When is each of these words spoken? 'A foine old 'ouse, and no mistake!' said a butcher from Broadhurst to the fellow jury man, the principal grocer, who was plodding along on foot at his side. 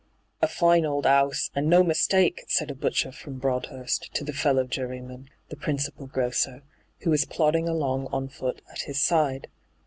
'A 0.41 0.47
foine 0.47 0.83
old 0.83 1.05
'ouse, 1.05 1.51
and 1.53 1.67
no 1.67 1.83
mistake!' 1.83 2.43
said 2.57 2.71
a 2.71 2.73
butcher 2.73 3.11
from 3.11 3.37
Broadhurst 3.37 4.09
to 4.15 4.23
the 4.23 4.33
fellow 4.33 4.63
jury 4.65 4.99
man, 4.99 5.29
the 5.49 5.55
principal 5.55 6.07
grocer, 6.07 6.63
who 7.01 7.11
was 7.11 7.25
plodding 7.25 7.69
along 7.69 8.07
on 8.07 8.27
foot 8.27 8.63
at 8.71 8.79
his 8.81 8.99
side. 8.99 9.47